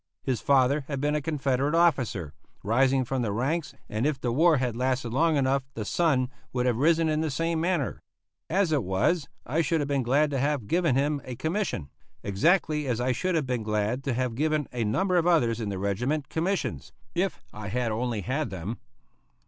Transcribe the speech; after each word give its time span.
His 0.23 0.41
father 0.41 0.83
had 0.87 0.99
been 0.99 1.13
a 1.13 1.21
Confederate 1.21 1.75
officer, 1.75 2.33
rising 2.63 3.05
from 3.05 3.21
the 3.21 3.31
ranks, 3.31 3.75
and 3.87 4.07
if 4.07 4.19
the 4.19 4.31
war 4.31 4.57
had 4.57 4.75
lasted 4.75 5.13
long 5.13 5.37
enough 5.37 5.61
the 5.75 5.85
son 5.85 6.31
would 6.51 6.65
have 6.65 6.77
risen 6.77 7.07
in 7.07 7.21
the 7.21 7.29
same 7.29 7.61
manner. 7.61 7.99
As 8.49 8.71
it 8.71 8.83
was, 8.83 9.27
I 9.45 9.61
should 9.61 9.79
have 9.79 9.87
been 9.87 10.01
glad 10.01 10.31
to 10.31 10.39
have 10.39 10.65
given 10.65 10.95
him 10.95 11.21
a 11.23 11.35
commission, 11.35 11.91
exactly 12.23 12.87
as 12.87 12.99
I 12.99 13.11
should 13.11 13.35
have 13.35 13.45
been 13.45 13.61
glad 13.61 14.03
to 14.05 14.13
have 14.15 14.33
given 14.33 14.67
a 14.73 14.83
number 14.83 15.17
of 15.17 15.27
others 15.27 15.61
in 15.61 15.69
the 15.69 15.77
regiment 15.77 16.29
commissions, 16.29 16.91
if 17.13 17.43
I 17.53 17.67
had 17.67 17.91
only 17.91 18.21
had 18.21 18.49
them. 18.49 18.79